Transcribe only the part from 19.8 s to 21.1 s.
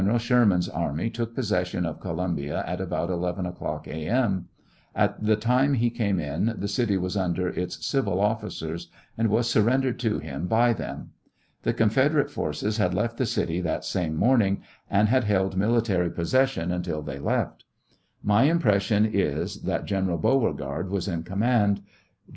Gen. Beaucegard was